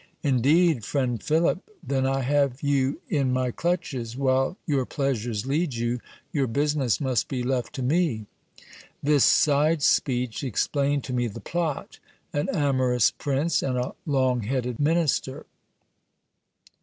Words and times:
"Indeed, 0.23 0.83
friend 0.83 1.21
Philip! 1.21 1.59
then 1.83 2.07
I 2.07 2.21
have 2.21 2.63
you 2.63 2.99
in 3.07 3.31
my 3.31 3.51
clutches: 3.51 4.17
while 4.17 4.57
your 4.65 4.83
pleasures 4.83 5.45
lead 5.45 5.75
you, 5.75 5.99
your 6.33 6.47
business 6.47 6.99
must 6.99 7.27
be 7.27 7.43
left 7.43 7.73
to 7.75 7.83
me!" 7.83 8.25
This 9.03 9.23
side 9.23 9.83
speech 9.83 10.43
explained 10.43 11.03
to 11.03 11.13
me 11.13 11.27
the 11.27 11.39
plot; 11.39 11.99
an 12.33 12.49
amorous 12.49 13.11
prince, 13.11 13.61
and 13.61 13.77
a 13.77 13.93
long 14.07 14.41
headed 14.41 14.79
minister 14.79 15.45